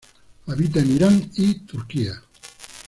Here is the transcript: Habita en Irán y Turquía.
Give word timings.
Habita 0.47 0.79
en 0.79 0.91
Irán 0.95 1.29
y 1.35 1.59
Turquía. 1.59 2.19